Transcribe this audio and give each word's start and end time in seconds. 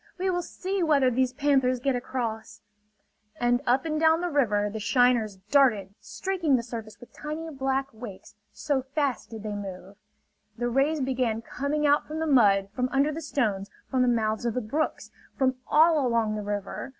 We 0.17 0.31
will 0.31 0.41
see 0.41 0.81
whether 0.81 1.11
these 1.11 1.31
panthers 1.31 1.79
get 1.79 1.95
across!" 1.95 2.61
And 3.39 3.61
up 3.67 3.85
and 3.85 3.99
down 3.99 4.19
the 4.21 4.31
river 4.31 4.67
the 4.67 4.79
shiners 4.79 5.35
darted, 5.51 5.93
streaking 5.99 6.55
the 6.55 6.63
surface 6.63 6.99
with 6.99 7.13
tiny 7.13 7.51
black 7.51 7.85
wakes, 7.93 8.33
so 8.51 8.81
fast 8.81 9.29
did 9.29 9.43
they 9.43 9.53
move. 9.53 9.97
The 10.57 10.69
rays 10.69 11.01
began 11.01 11.43
coming 11.43 11.85
out 11.85 12.07
from 12.07 12.17
the 12.17 12.25
mud, 12.25 12.69
from 12.73 12.89
under 12.89 13.11
the 13.11 13.21
stones, 13.21 13.69
from 13.91 14.01
the 14.01 14.07
mouths 14.07 14.43
of 14.43 14.55
the 14.55 14.59
brooks, 14.61 15.11
from 15.37 15.57
all 15.67 16.03
along 16.03 16.33
the 16.35 16.41
river. 16.41 16.89